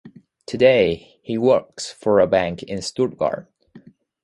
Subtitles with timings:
[0.47, 3.47] Today, he works for a bank in Stuttgart.